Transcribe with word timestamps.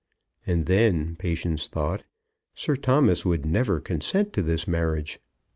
And 0.47 0.65
then, 0.65 1.15
Patience 1.15 1.67
thought, 1.67 2.05
Sir 2.55 2.75
Thomas 2.75 3.23
would 3.23 3.45
never 3.45 3.79
consent 3.79 4.33
to 4.33 4.41
this 4.41 4.67
marriage. 4.67 5.19